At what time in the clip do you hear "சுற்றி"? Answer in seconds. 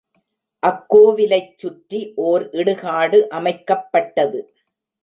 1.57-2.01